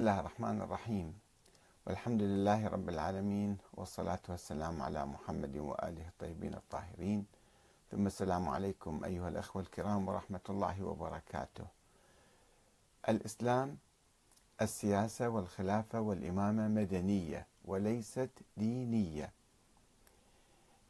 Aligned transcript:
الله 0.00 0.20
الرحمن 0.20 0.62
الرحيم. 0.62 1.12
والحمد 1.86 2.22
لله 2.22 2.68
رب 2.68 2.88
العالمين 2.88 3.58
والصلاة 3.76 4.24
والسلام 4.28 4.82
على 4.82 5.06
محمد 5.06 5.56
وآله 5.56 6.08
الطيبين 6.08 6.54
الطاهرين. 6.54 7.26
ثم 7.92 8.06
السلام 8.06 8.48
عليكم 8.48 9.04
أيها 9.04 9.28
الأخوة 9.28 9.62
الكرام 9.62 10.08
ورحمة 10.08 10.40
الله 10.48 10.84
وبركاته. 10.84 11.66
الإسلام 13.08 13.76
السياسة 14.62 15.28
والخلافة 15.28 16.00
والإمامة 16.00 16.68
مدنية 16.68 17.46
وليست 17.64 18.30
دينية. 18.56 19.30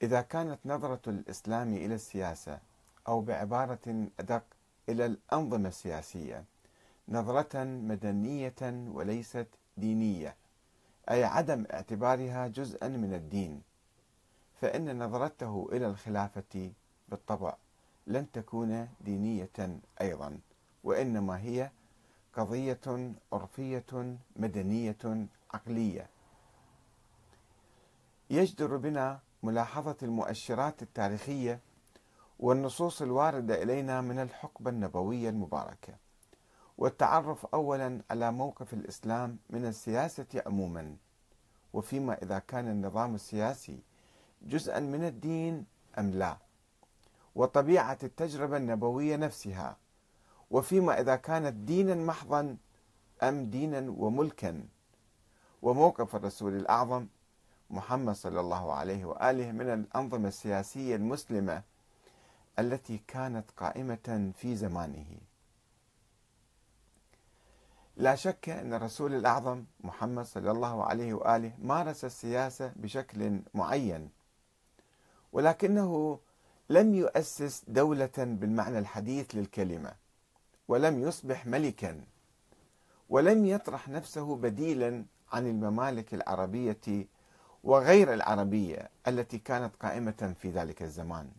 إذا 0.02 0.20
كانت 0.20 0.58
نظرة 0.64 1.02
الإسلام 1.06 1.74
إلى 1.74 1.95
السياسة 1.95 2.58
أو 3.08 3.20
بعبارة 3.20 4.06
أدق 4.20 4.45
إلى 4.88 5.06
الأنظمة 5.06 5.68
السياسية 5.68 6.45
نظرة 7.11 7.64
مدنية 7.64 8.88
وليست 8.88 9.46
دينية 9.77 10.36
أي 11.10 11.24
عدم 11.24 11.66
اعتبارها 11.73 12.46
جزءا 12.48 12.88
من 12.88 13.14
الدين. 13.14 13.62
فإن 14.60 14.98
نظرته 15.05 15.69
إلى 15.73 15.86
الخلافة 15.86 16.73
بالطبع 17.09 17.56
لن 18.06 18.30
تكون 18.30 18.88
دينية 19.00 19.80
أيضا 20.00 20.38
وإنما 20.84 21.38
هي 21.41 21.70
قضية 22.34 23.12
عرفية 23.33 24.16
مدنية 24.36 25.27
عقلية. 25.55 26.06
يجدر 28.30 28.77
بنا 28.77 29.20
ملاحظة 29.42 29.97
المؤشرات 30.02 30.83
التاريخية 30.83 31.61
والنصوص 32.38 33.02
الواردة 33.02 33.62
إلينا 33.62 34.00
من 34.00 34.19
الحقبة 34.19 34.70
النبوية 34.70 35.28
المباركة. 35.30 35.95
والتعرف 36.80 37.47
اولا 37.47 38.01
على 38.11 38.33
موقف 38.33 38.75
الإسلام 38.75 39.39
من 39.51 39.66
السياسة 39.66 40.43
عموما 40.47 40.97
وفيما 41.73 42.23
إذا 42.23 42.39
كان 42.39 42.69
النظام 42.69 43.14
السياسي 43.14 43.78
جزءا 44.42 44.81
من 44.81 45.05
الدين 45.05 45.67
أم 45.98 46.11
لا 46.11 46.37
وطبيعة 47.34 47.98
التجربة 48.03 48.56
النبوية 48.56 49.17
نفسها 49.17 49.77
وفيما 50.50 51.00
إذا 51.00 51.17
كانت 51.17 51.53
دينا 51.53 51.95
محضا 51.95 52.56
أم 53.22 53.50
دينا 53.50 53.94
وملكا. 53.98 54.65
وموقف 55.62 56.17
الرسول 56.17 56.56
الأعظم 56.56 57.06
محمد 57.70 58.15
صلى 58.15 58.41
الله 58.41 58.72
عليه 58.72 59.05
وآله 59.05 59.53
من 59.53 59.69
الأنظمة 59.72 60.28
السياسية 60.28 60.97
المسلمة 60.97 61.62
التي 62.59 63.00
كانت 63.09 63.50
قائمة 63.56 64.33
في 64.37 64.56
زمانه. 64.56 65.30
لا 68.01 68.15
شك 68.15 68.48
أن 68.48 68.75
الرسول 68.75 69.15
الأعظم 69.15 69.65
محمد 69.81 70.25
صلى 70.25 70.51
الله 70.51 70.84
عليه 70.84 71.15
وآله 71.15 71.53
مارس 71.59 72.05
السياسة 72.05 72.73
بشكل 72.77 73.41
معين 73.55 74.11
ولكنه 75.33 76.19
لم 76.71 76.95
يؤسس 76.95 77.65
دولة 77.69 78.11
بالمعنى 78.19 78.78
الحديث 78.78 79.34
للكلمة 79.34 79.93
ولم 80.69 80.98
يصبح 81.03 81.47
ملكا 81.47 82.01
ولم 83.09 83.47
يطرح 83.47 83.89
نفسه 83.89 84.37
بديلا 84.37 85.05
عن 85.33 85.47
الممالك 85.47 86.15
العربية 86.15 87.06
وغير 87.65 88.15
العربية 88.15 88.91
التي 89.09 89.39
كانت 89.39 89.77
قائمة 89.77 90.34
في 90.41 90.51
ذلك 90.51 90.83
الزمان. 90.83 91.31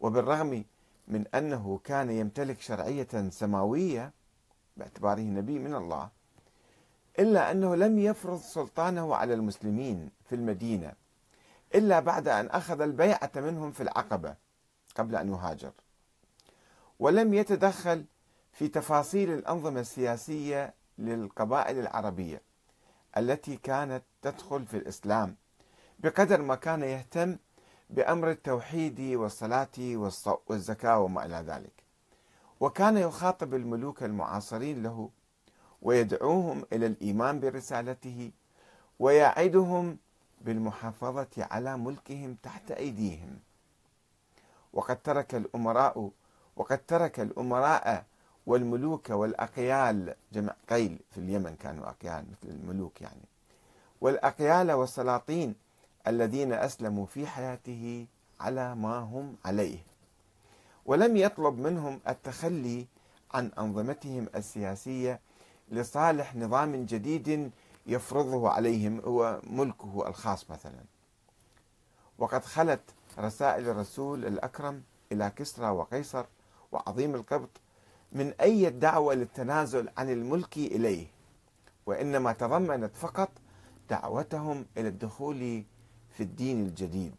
وبالرغم 0.00 0.64
من 1.08 1.26
أنه 1.34 1.80
كان 1.84 2.10
يمتلك 2.10 2.60
شرعية 2.60 3.28
سماوية 3.30 4.12
باعتباره 4.78 5.20
نبي 5.20 5.58
من 5.58 5.74
الله 5.74 6.08
إلا 7.18 7.50
أنه 7.50 7.74
لم 7.74 7.98
يفرض 7.98 8.40
سلطانه 8.40 9.14
على 9.14 9.34
المسلمين 9.34 10.10
في 10.28 10.34
المدينة 10.34 10.92
إلا 11.74 12.00
بعد 12.00 12.28
أن 12.28 12.46
أخذ 12.46 12.80
البيعة 12.80 13.30
منهم 13.36 13.72
في 13.72 13.82
العقبة 13.82 14.34
قبل 14.96 15.16
أن 15.16 15.28
يهاجر. 15.28 15.72
ولم 16.98 17.34
يتدخل 17.34 18.04
في 18.52 18.68
تفاصيل 18.68 19.30
الأنظمة 19.30 19.80
السياسية 19.80 20.74
للقبائل 20.98 21.78
العربية 21.78 22.42
التي 23.16 23.56
كانت 23.56 24.02
تدخل 24.22 24.66
في 24.66 24.76
الإسلام 24.76 25.36
بقدر 25.98 26.42
ما 26.42 26.54
كان 26.54 26.82
يهتم 26.82 27.36
بأمر 27.90 28.30
التوحيد 28.30 29.00
والصلاة 29.00 29.68
والزكاة 30.46 30.98
وما 30.98 31.24
إلى 31.26 31.36
ذلك. 31.36 31.87
وكان 32.60 32.96
يخاطب 32.96 33.54
الملوك 33.54 34.02
المعاصرين 34.02 34.82
له 34.82 35.10
ويدعوهم 35.82 36.64
إلى 36.72 36.86
الإيمان 36.86 37.40
برسالته 37.40 38.30
ويعدهم 38.98 39.98
بالمحافظة 40.40 41.28
على 41.38 41.76
ملكهم 41.76 42.36
تحت 42.42 42.70
أيديهم. 42.70 43.38
وقد 44.72 45.02
ترك 45.02 45.34
الأمراء 45.34 46.10
وقد 46.56 46.86
ترك 46.86 47.20
الأمراء 47.20 48.04
والملوك 48.46 49.10
والأقيال 49.10 50.14
جمع 50.32 50.54
قيل 50.70 50.98
في 51.10 51.18
اليمن 51.18 51.56
كانوا 51.56 51.88
أقيال 51.88 52.24
مثل 52.30 52.54
الملوك 52.54 53.00
يعني 53.00 53.24
والأقيال 54.00 54.72
والسلاطين 54.72 55.54
الذين 56.06 56.52
أسلموا 56.52 57.06
في 57.06 57.26
حياته 57.26 58.06
على 58.40 58.74
ما 58.74 58.98
هم 58.98 59.36
عليه. 59.44 59.78
ولم 60.88 61.16
يطلب 61.16 61.58
منهم 61.58 62.00
التخلي 62.08 62.86
عن 63.34 63.50
أنظمتهم 63.58 64.26
السياسية 64.34 65.20
لصالح 65.70 66.36
نظام 66.36 66.84
جديد 66.84 67.50
يفرضه 67.86 68.50
عليهم 68.50 69.00
هو 69.00 69.40
ملكه 69.44 70.08
الخاص 70.08 70.50
مثلا. 70.50 70.84
وقد 72.18 72.44
خلت 72.44 72.80
رسائل 73.18 73.68
الرسول 73.68 74.26
الأكرم 74.26 74.82
إلى 75.12 75.30
كسرى 75.36 75.70
وقيصر 75.70 76.24
وعظيم 76.72 77.14
القبط 77.14 77.50
من 78.12 78.32
أي 78.40 78.70
دعوة 78.70 79.14
للتنازل 79.14 79.88
عن 79.96 80.10
الملك 80.10 80.56
إليه 80.56 81.06
وإنما 81.86 82.32
تضمنت 82.32 82.96
فقط 82.96 83.30
دعوتهم 83.90 84.66
إلى 84.76 84.88
الدخول 84.88 85.64
في 86.10 86.22
الدين 86.22 86.66
الجديد. 86.66 87.14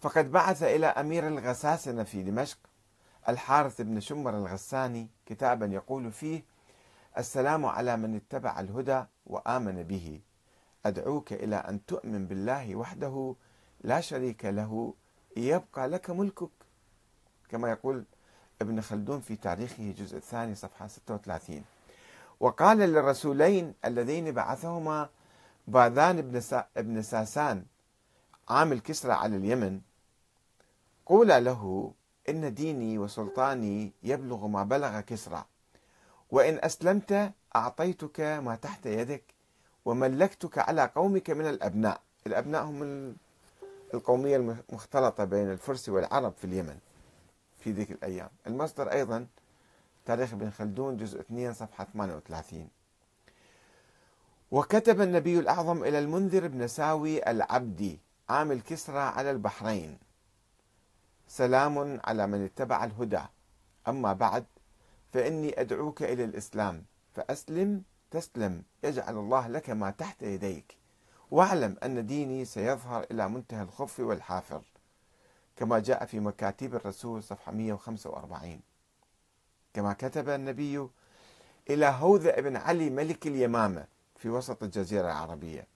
فقد 0.00 0.32
بعث 0.32 0.62
إلى 0.62 0.86
أمير 0.86 1.28
الغساسنة 1.28 2.02
في 2.02 2.22
دمشق 2.22 2.58
الحارث 3.28 3.80
بن 3.80 4.00
شمر 4.00 4.36
الغساني 4.38 5.08
كتابا 5.26 5.66
يقول 5.66 6.12
فيه 6.12 6.44
السلام 7.18 7.66
على 7.66 7.96
من 7.96 8.16
اتبع 8.16 8.60
الهدى 8.60 9.04
وآمن 9.26 9.82
به. 9.82 10.20
أدعوك 10.86 11.32
إلى 11.32 11.56
أن 11.56 11.86
تؤمن 11.86 12.26
بالله 12.26 12.76
وحده 12.76 13.34
لا 13.80 14.00
شريك 14.00 14.44
له 14.44 14.94
يبقى 15.36 15.88
لك 15.88 16.10
ملكك. 16.10 16.50
كما 17.48 17.70
يقول 17.70 18.04
ابن 18.62 18.80
خلدون 18.80 19.20
في 19.20 19.36
تاريخه 19.36 19.82
الجزء 19.82 20.16
الثاني 20.16 20.54
صفحة 20.54 20.86
36 20.86 21.64
وقال 22.40 22.78
للرسولين 22.78 23.74
اللذين 23.84 24.32
بعثهما 24.32 25.08
باذان 25.68 26.40
بن 26.76 27.02
ساسان 27.02 27.64
عامل 28.48 28.80
كسرى 28.80 29.12
على 29.12 29.36
اليمن 29.36 29.80
قولا 31.08 31.40
له 31.40 31.92
إن 32.28 32.54
ديني 32.54 32.98
وسلطاني 32.98 33.92
يبلغ 34.02 34.46
ما 34.46 34.64
بلغ 34.64 35.00
كسرى 35.00 35.44
وإن 36.30 36.58
أسلمت 36.62 37.32
أعطيتك 37.56 38.20
ما 38.20 38.54
تحت 38.54 38.86
يدك 38.86 39.22
وملكتك 39.84 40.58
على 40.58 40.90
قومك 40.94 41.30
من 41.30 41.46
الأبناء. 41.46 42.00
الأبناء 42.26 42.64
هم 42.64 43.16
القومية 43.94 44.36
المختلطة 44.36 45.24
بين 45.24 45.50
الفرس 45.50 45.88
والعرب 45.88 46.32
في 46.32 46.44
اليمن 46.44 46.78
في 47.60 47.72
ذيك 47.72 47.90
الأيام. 47.90 48.28
المصدر 48.46 48.92
أيضا 48.92 49.26
تاريخ 50.06 50.32
ابن 50.32 50.50
خلدون 50.50 50.96
جزء 50.96 51.20
2 51.20 51.52
صفحة 51.52 51.86
38 51.94 52.68
وكتب 54.50 55.00
النبي 55.00 55.38
الأعظم 55.38 55.84
إلى 55.84 55.98
المنذر 55.98 56.48
بن 56.48 56.66
ساوي 56.66 57.30
العبدي 57.30 57.98
عامل 58.28 58.60
كسرى 58.60 58.98
على 58.98 59.30
البحرين. 59.30 59.98
سلام 61.28 62.00
على 62.04 62.26
من 62.26 62.44
اتبع 62.44 62.84
الهدى. 62.84 63.22
أما 63.88 64.12
بعد 64.12 64.44
فإني 65.12 65.60
أدعوك 65.60 66.02
إلى 66.02 66.24
الإسلام 66.24 66.84
فأسلم 67.14 67.82
تسلم 68.10 68.62
يجعل 68.84 69.16
الله 69.18 69.48
لك 69.48 69.70
ما 69.70 69.90
تحت 69.90 70.22
يديك. 70.22 70.76
واعلم 71.30 71.76
أن 71.84 72.06
ديني 72.06 72.44
سيظهر 72.44 73.06
إلى 73.10 73.28
منتهى 73.28 73.62
الخف 73.62 74.00
والحافر 74.00 74.62
كما 75.56 75.78
جاء 75.78 76.04
في 76.04 76.20
مكاتيب 76.20 76.74
الرسول 76.74 77.22
صفحة 77.22 77.52
145 77.52 78.60
كما 79.74 79.92
كتب 79.92 80.28
النبي 80.28 80.88
إلى 81.70 81.86
هوذا 81.86 82.40
بن 82.40 82.56
علي 82.56 82.90
ملك 82.90 83.26
اليمامة 83.26 83.86
في 84.16 84.28
وسط 84.28 84.62
الجزيرة 84.62 85.06
العربية. 85.06 85.66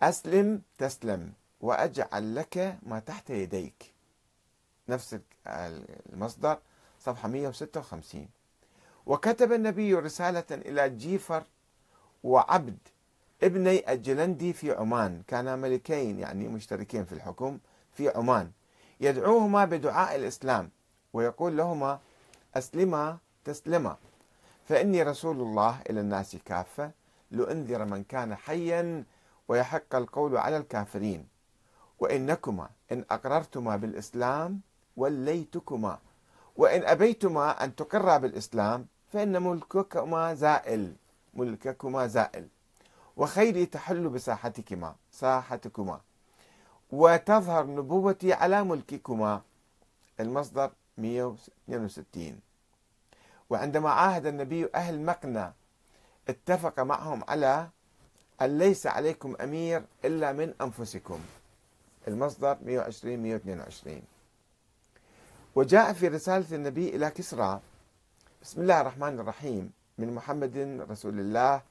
أسلم 0.00 0.62
تسلم 0.78 1.32
وأجعل 1.60 2.34
لك 2.34 2.78
ما 2.82 2.98
تحت 2.98 3.30
يديك. 3.30 3.91
نفس 4.88 5.18
المصدر 6.12 6.58
صفحة 7.00 7.28
156 7.28 8.28
وكتب 9.06 9.52
النبي 9.52 9.94
رسالة 9.94 10.44
إلى 10.50 10.90
جيفر 10.90 11.44
وعبد 12.22 12.78
ابني 13.42 13.92
الجلندي 13.92 14.52
في 14.52 14.72
عمان. 14.72 15.22
كانا 15.26 15.56
ملكين 15.56 16.18
يعني 16.18 16.48
مشتركين 16.48 17.04
في 17.04 17.12
الحكم 17.12 17.58
في 17.92 18.08
عمان. 18.08 18.50
يدعوهما 19.00 19.64
بدعاء 19.64 20.16
الإسلام 20.16 20.70
ويقول 21.12 21.56
لهما 21.56 22.00
أسلما 22.54 23.18
تسلما. 23.44 23.96
فإني 24.64 25.02
رسول 25.02 25.40
الله 25.40 25.80
إلى 25.90 26.00
الناس 26.00 26.36
كافة 26.36 26.90
لأنذر 27.30 27.84
من 27.84 28.04
كان 28.04 28.34
حيا 28.34 29.04
ويحق 29.48 29.94
القول 29.94 30.36
على 30.36 30.56
الكافرين. 30.56 31.28
وإنكما 31.98 32.70
إن 32.92 33.04
أقررتما 33.10 33.76
بالإسلام 33.76 34.60
وليتكما. 34.96 35.98
وإن 36.56 36.84
أبيتما 36.84 37.64
أن 37.64 37.76
تقرا 37.76 38.16
بالإسلام 38.16 38.86
فإن 39.12 39.42
ملككما 39.42 40.34
زائل. 40.34 40.94
ملككما 41.34 42.06
زائل. 42.06 42.48
وخيري 43.16 43.66
تحل 43.66 44.08
بساحتكما 44.08 44.94
ساحتكما. 45.12 46.00
وتظهر 46.90 47.66
نبوتي 47.66 48.32
على 48.32 48.64
ملككما. 48.64 49.40
المصدر 50.20 50.70
162 50.98 52.40
وعندما 53.50 53.90
عاهد 53.90 54.26
النبي 54.26 54.68
أهل 54.74 55.00
مقنى 55.00 55.52
اتفق 56.28 56.80
معهم 56.80 57.24
على 57.28 57.68
أن 58.42 58.58
ليس 58.58 58.86
عليكم 58.86 59.36
أمير 59.40 59.84
إلا 60.04 60.32
من 60.32 60.54
أنفسكم. 60.60 61.20
المصدر 62.08 62.58
120 62.62 63.22
122 63.22 64.02
وجاء 65.54 65.92
في 65.92 66.08
رسالة 66.08 66.56
النبي 66.56 66.96
إلى 66.96 67.10
كسرى. 67.10 67.60
بسم 68.42 68.60
الله 68.60 68.80
الرحمن 68.80 69.20
الرحيم. 69.20 69.72
من 69.98 70.14
محمد 70.14 70.86
رسول 70.90 71.20
الله 71.20 71.62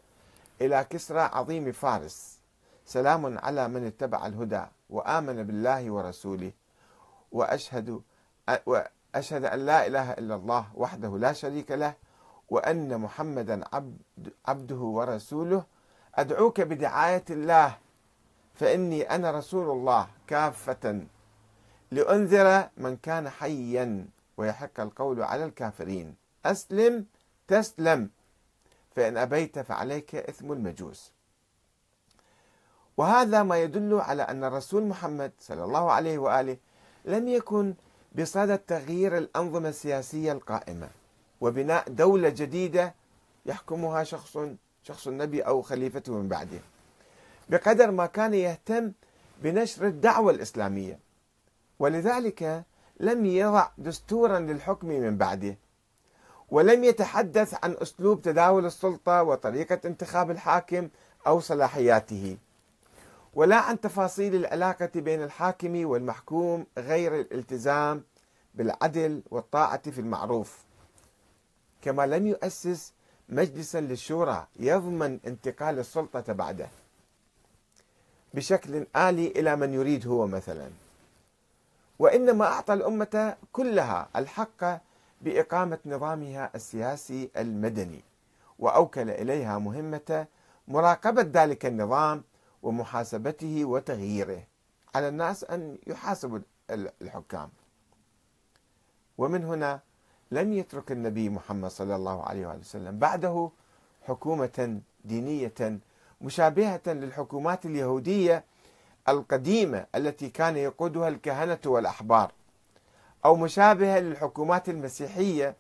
إلى 0.62 0.86
كسرى 0.90 1.20
عظيم 1.20 1.72
فارس. 1.72 2.40
سلام 2.86 3.38
على 3.38 3.68
من 3.68 3.86
اتبع 3.86 4.28
الهدى 4.28 4.64
وآمن 4.90 5.44
بالله 5.44 5.92
ورسوله. 5.92 6.52
وأشهد 7.32 8.02
وأشهد 8.66 9.46
أن 9.46 9.66
لا 9.66 9.88
إله 9.88 10.12
إلا 10.12 10.36
الله 10.36 10.66
وحده 10.76 11.18
لا 11.18 11.34
شريك 11.34 11.72
له 11.72 11.94
وأن 12.50 12.98
محمدا 12.98 13.66
عبد 13.74 13.98
عبده 14.46 14.76
ورسوله. 14.76 15.64
أدعوك 16.16 16.62
بدعاية 16.62 17.26
الله 17.30 17.78
فإني 18.54 19.16
أنا 19.16 19.32
رسول 19.32 19.70
الله 19.70 20.08
كافة. 20.28 21.06
لأنذر 21.92 22.70
من 22.78 22.98
كان 22.98 23.30
حيا 23.30 24.06
ويحق 24.38 24.80
القول 24.80 25.22
على 25.22 25.46
الكافرين. 25.46 26.16
أسلم 26.46 27.06
تسلم. 27.48 28.10
فإن 28.96 29.18
أبيت 29.18 29.60
فعليك 29.60 30.16
إثم 30.16 30.52
المجوس 30.52 31.12
وهذا 32.98 33.44
ما 33.44 33.58
يدل 33.58 33.94
على 33.94 34.24
أن 34.24 34.44
الرسول 34.44 34.84
محمد 34.84 35.32
صلى 35.40 35.64
الله 35.64 35.92
عليه 35.92 36.18
وآله 36.18 36.58
لم 37.06 37.28
يكن 37.28 37.74
بصدد 38.16 38.58
تغيير 38.58 39.18
الأنظمة 39.18 39.70
السياسية 39.70 40.32
القائمة. 40.32 40.90
وبناء 41.42 41.90
دولة 41.90 42.30
جديدة 42.30 42.94
يحكمها 43.46 44.04
شخص 44.04 44.38
شخص 44.84 45.08
النبي 45.08 45.42
أو 45.42 45.62
خليفته 45.62 46.14
من 46.14 46.28
بعده. 46.28 46.60
بقدر 47.50 47.92
ما 47.92 48.06
كان 48.06 48.34
يهتم 48.34 48.92
بنشر 49.44 49.88
الدعوة 49.88 50.32
الإسلامية. 50.32 51.00
ولذلك 51.82 52.64
لم 53.00 53.26
يضع 53.26 53.70
دستورا 53.78 54.40
للحكم 54.40 54.88
من 54.88 55.18
بعده 55.18 55.58
ولم 56.50 56.84
يتحدث 56.84 57.56
عن 57.64 57.76
أسلوب 57.82 58.22
تداول 58.22 58.66
السلطة 58.66 59.24
وطريقة 59.24 59.80
انتخاب 59.86 60.32
الحاكم 60.32 60.90
أو 61.28 61.40
صلاحياته. 61.40 62.38
ولا 63.34 63.56
عن 63.56 63.82
تفاصيل 63.82 64.36
العلاقة 64.36 64.90
بين 64.96 65.24
الحاكم 65.24 65.86
والمحكوم 65.86 66.66
غير 66.78 67.20
الالتزام 67.20 68.04
بالعدل 68.56 69.24
والطاعة 69.32 69.92
في 69.92 70.02
المعروف. 70.02 70.58
كما 71.82 72.08
لم 72.08 72.28
يؤسس 72.28 72.94
مجلسا 73.30 73.82
للشورى 73.82 74.48
يضمن 74.60 75.20
انتقال 75.28 75.80
السلطة 75.80 76.34
بعده. 76.34 76.70
بشكل 78.34 78.88
آلي 78.96 79.28
إلى 79.28 79.56
من 79.56 79.74
يريد 79.74 80.08
هو 80.08 80.28
مثلا. 80.28 80.70
وإنما 82.02 82.46
أعطى 82.46 82.74
الأمة 82.74 83.38
كلها 83.52 84.10
الحق 84.16 84.82
بإقامة 85.22 85.80
نظامها 85.86 86.52
السياسي 86.56 87.30
المدني 87.38 88.04
وأوكل 88.60 89.10
إليها 89.10 89.58
مهمة 89.58 90.28
مراقبة 90.68 91.22
ذلك 91.22 91.66
النظام 91.66 92.24
ومحاسبته 92.64 93.66
وتغييره. 93.66 94.44
على 94.96 95.08
الناس 95.08 95.44
أن 95.44 95.78
يحاسبوا 95.88 96.40
الحكام. 97.02 97.50
ومن 99.18 99.46
هنا 99.46 99.80
لم 100.32 100.54
يترك 100.54 100.92
النبي 100.92 101.30
محمد 101.30 101.70
صلى 101.70 101.96
الله 101.96 102.24
عليه 102.24 102.48
وسلم 102.48 103.00
بعده 103.00 103.50
حكومة 104.08 104.82
دينية 105.06 105.80
مشابهة 106.22 106.82
للحكومات 106.88 107.66
اليهودية 107.66 108.44
القديمة 109.10 109.86
التي 109.96 110.30
كان 110.30 110.58
يقودها 110.58 111.08
الكهنة 111.08 111.60
والأحبار 111.66 112.32
أو 113.26 113.36
مشابهة 113.36 114.00
للحكومات 114.00 114.70
المسيحية 114.70 115.56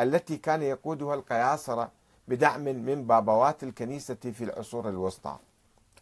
التي 0.00 0.36
كان 0.36 0.62
يقودها 0.62 1.14
القياصرة 1.14 1.90
بدعم 2.28 2.60
من 2.64 3.06
بابوات 3.06 3.62
الكنيسة 3.62 4.14
في 4.14 4.44
العصور 4.44 4.88
الوسطى 4.88 5.38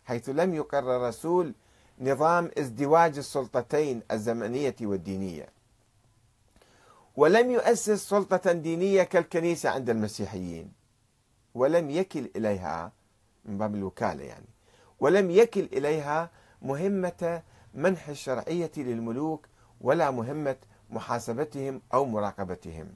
حيث 0.04 0.28
لم 0.28 0.54
يقرر 0.54 0.96
الرسول 0.96 1.54
نظام 2.00 2.50
ازدواج 2.58 3.18
السلطتين 3.18 4.02
الزمنية 4.10 4.76
والدينية. 4.80 5.48
ولم 7.16 7.50
يؤسس 7.50 8.08
سلطة 8.08 8.52
دينية 8.52 9.02
كالكنيسة 9.02 9.70
عند 9.70 9.90
المسيحيين 9.90 10.72
ولم 11.54 11.90
يكل 11.90 12.30
إليها 12.36 12.92
من 13.44 13.58
باب 13.58 13.74
الوكالة 13.74 14.24
يعني 14.24 14.46
ولم 15.00 15.30
يكل 15.30 15.68
إليها 15.72 16.30
مهمة 16.62 17.42
منح 17.74 18.08
الشرعية 18.08 18.70
للملوك 18.76 19.46
ولا 19.80 20.10
مهمة 20.10 20.56
محاسبتهم 20.90 21.80
أو 21.94 22.04
مراقبتهم. 22.04 22.94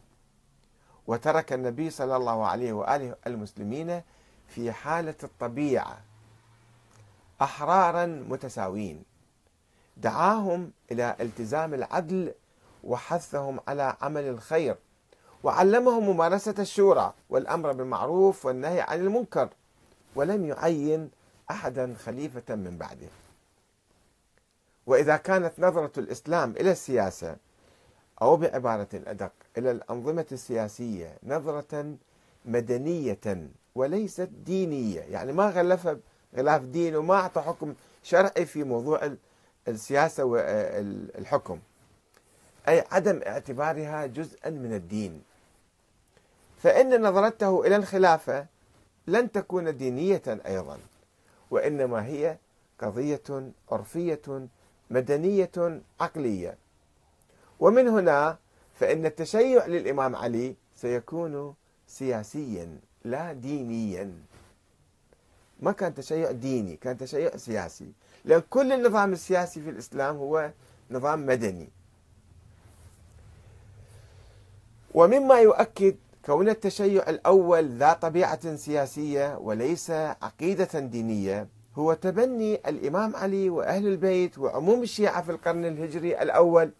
وترك 1.07 1.53
النبي 1.53 1.91
صلى 1.91 2.17
الله 2.17 2.47
عليه 2.47 2.73
وآله 2.73 3.17
المسلمين 3.27 4.03
في 4.49 4.73
حالة 4.73 5.15
الطبيعة 5.25 5.99
أحرارا 7.43 8.07
متساوين. 8.07 9.03
دعاهم 9.97 10.71
إلى 10.93 11.17
التزام 11.21 11.75
العدل 11.75 12.35
وحثهم 12.85 13.61
على 13.69 13.97
عمل 14.01 14.29
الخير 14.29 14.77
وعلمهم 15.43 16.11
ممارسة 16.11 16.55
الشورى 16.59 17.15
والأمر 17.31 17.73
بالمعروف 17.73 18.47
والنهي 18.47 18.81
عن 18.81 19.01
المنكر 19.01 19.49
ولم 20.15 20.45
يعين 20.45 21.11
أحدا 21.51 21.95
خليفة 22.05 22.55
من 22.55 22.79
بعده. 22.79 23.09
وإذا 24.87 25.17
كانت 25.17 25.53
نظرة 25.59 25.93
الإسلام 25.99 26.51
إلى 26.51 26.71
السياسة 26.71 27.37
أو 28.23 28.37
بعبارة 28.37 28.89
أدق 28.95 29.33
إلى 29.59 29.71
الأنظمة 29.71 30.27
السياسية 30.33 31.17
نظرة 31.23 31.95
مدنية 32.45 33.49
وليست 33.75 34.29
دينية. 34.47 35.01
يعني 35.01 35.33
ما 35.33 35.51
غلف 35.51 35.97
غلاف 36.37 36.63
دين 36.63 36.97
وما 36.97 37.15
أعطى 37.15 37.41
حكم 37.41 37.75
شرعي 38.03 38.47
في 38.47 38.65
موضوع 38.65 39.11
السياسة 39.69 40.25
والحكم 40.25 41.59
أي 42.69 42.85
عدم 42.91 43.21
اعتبارها 43.27 44.07
جزءا 44.07 44.51
من 44.51 44.73
الدين. 44.75 45.23
فإن 46.63 47.03
نظرته 47.03 47.67
إلى 47.67 47.77
الخلافة 47.77 48.47
لن 49.07 49.33
تكون 49.33 49.77
دينية 49.77 50.23
أيضا 50.47 50.79
وإنما 51.51 52.07
هي 52.07 52.37
قضية 52.79 53.53
عرفية 53.71 54.49
مدنية 54.91 55.81
عقلية. 56.01 56.59
ومن 57.61 57.89
هنا 57.89 58.39
فإن 58.81 59.07
التشيع 59.07 59.67
للإمام 59.67 60.17
علي 60.17 60.55
سيكون 60.77 61.55
سياسيا 61.89 62.79
لا 63.05 63.33
دينيا. 63.33 64.13
ما 65.61 65.73
كان 65.73 65.95
تشيع 65.95 66.31
ديني 66.31 66.77
كان 66.77 66.99
تشيع 66.99 67.37
سياسي. 67.37 67.93
لأن 68.25 68.43
كل 68.51 68.73
النظام 68.73 69.13
السياسي 69.13 69.61
في 69.61 69.71
الإسلام 69.71 70.17
هو 70.17 70.51
نظام 70.91 71.27
مدني. 71.27 71.69
ومما 74.95 75.41
يؤكد 75.41 75.97
كون 76.27 76.49
التشيع 76.49 77.09
الأول 77.09 77.69
ذا 77.69 77.93
طبيعة 77.93 78.57
سياسية 78.57 79.39
وليس 79.39 79.91
عقيدة 79.91 80.81
دينية 80.81 81.49
هو 81.79 81.95
تبني 81.95 82.55
الإمام 82.55 83.17
علي 83.17 83.51
وأهل 83.51 83.87
البيت 83.87 84.39
وعموم 84.39 84.83
الشيعة 84.83 85.23
في 85.23 85.31
القرن 85.31 85.65
الهجري 85.65 86.23
الأول 86.23 86.71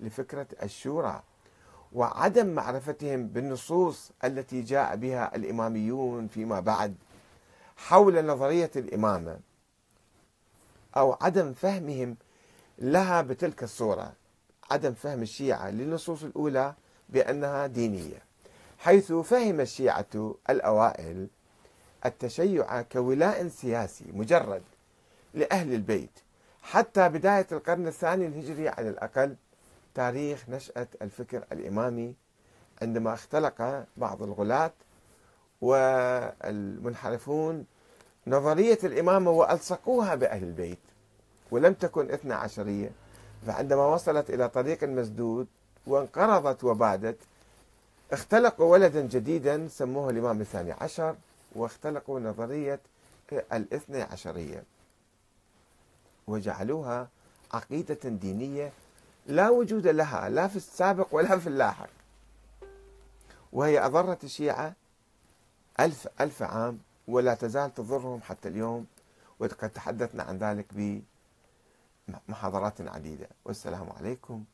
لفكرة 0.00 0.46
الشورى 0.62 1.22
وعدم 1.92 2.46
معرفتهم 2.46 3.26
بالنصوص 3.26 4.10
التي 4.24 4.62
جاء 4.62 4.96
بها 4.96 5.36
الإماميون 5.36 6.28
فيما 6.28 6.60
بعد 6.60 6.94
حول 7.76 8.26
نظرية 8.26 8.70
الإمامة 8.76 9.38
أو 10.96 11.16
عدم 11.20 11.52
فهمهم 11.52 12.16
لها 12.78 13.22
بتلك 13.22 13.62
الصورة 13.62 14.12
عدم 14.70 14.94
فهم 14.94 15.22
الشيعة 15.22 15.70
للنصوص 15.70 16.22
الأولى 16.22 16.74
بأنها 17.08 17.66
دينية 17.66 18.22
حيث 18.78 19.12
فهم 19.12 19.60
الشيعة 19.60 20.34
الأوائل 20.50 21.28
التشيع 22.06 22.82
كولاء 22.82 23.48
سياسي 23.48 24.04
مجرد 24.12 24.62
لأهل 25.34 25.74
البيت. 25.74 26.10
حتى 26.62 27.08
بداية 27.08 27.46
القرن 27.52 27.86
الثاني 27.86 28.26
الهجري 28.26 28.68
على 28.68 28.88
الأقل 28.88 29.36
تاريخ 29.94 30.48
نشأة 30.48 30.86
الفكر 31.02 31.44
الإمامي 31.52 32.14
عندما 32.82 33.14
اختلق 33.14 33.84
بعض 33.96 34.22
الغلاة 34.22 34.72
والمنحرفون 35.60 37.66
نظرية 38.26 38.78
الإمامة 38.84 39.30
وألصقوها 39.30 40.14
بأهل 40.14 40.42
البيت 40.42 40.78
ولم 41.50 41.72
تكن 41.72 42.10
اثنا 42.10 42.34
عشرية. 42.34 42.90
فعندما 43.46 43.86
وصلت 43.86 44.30
إلى 44.30 44.48
طريق 44.48 44.84
مسدود 44.84 45.46
وانقرضت 45.86 46.64
وبادت 46.64 47.16
اختلقوا 48.12 48.72
ولدا 48.72 49.00
جديدا 49.00 49.68
سموه 49.68 50.10
الإمام 50.10 50.40
الثاني 50.40 50.72
عشر. 50.72 51.16
واختلقوا 51.52 52.20
نظرية 52.20 52.80
الاثنى 53.32 54.02
عشرية. 54.02 54.62
وجعلوها 56.26 57.08
عقيدة 57.52 58.08
دينية 58.08 58.72
لا 59.26 59.50
وجود 59.50 59.86
لها 59.86 60.28
لا 60.28 60.48
في 60.48 60.56
السابق 60.56 61.08
ولا 61.12 61.38
في 61.38 61.46
اللاحق. 61.46 61.88
وهي 63.52 63.86
أضرت 63.86 64.24
الشيعة 64.24 64.74
ألف 65.80 66.08
ألف 66.20 66.42
عام 66.42 66.78
ولا 67.08 67.34
تزال 67.34 67.74
تضرهم 67.74 68.20
حتى 68.22 68.48
اليوم. 68.48 68.86
وقد 69.38 69.70
تحدثنا 69.70 70.22
عن 70.22 70.38
ذلك 70.38 71.02
بمحاضرات 72.28 72.80
عديدة. 72.80 73.28
والسلام 73.44 73.90
عليكم. 73.98 74.44